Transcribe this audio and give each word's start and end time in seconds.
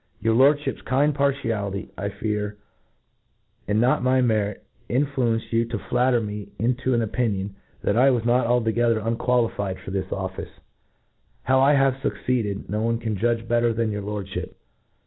Your 0.19 0.33
Lordfliip's 0.33 0.81
kind 0.81 1.13
partiality, 1.13 1.91
I 1.95 2.09
fear, 2.09 2.57
and 3.67 3.79
not 3.79 4.01
my 4.01 4.19
merit, 4.19 4.63
influenced 4.89 5.53
you 5.53 5.63
to 5.65 5.77
flatter 5.77 6.19
me 6.19 6.49
into 6.57 6.95
an 6.95 7.07
opinion^ 7.07 7.51
that 7.83 7.95
I 7.95 8.09
was 8.09 8.25
not 8.25 8.47
altogether 8.47 8.97
unqualified 8.97 9.77
for 9.77 9.91
this 9.91 10.07
oflSce. 10.07 10.49
^How 11.47 11.59
I 11.61 11.75
have 11.75 12.01
fucceeded, 12.01 12.67
no 12.67 12.81
one 12.81 12.97
can 12.97 13.15
judge 13.15 13.47
better 13.47 13.73
than 13.73 13.91
your 13.91 14.01
Lprdfliip. 14.01 14.55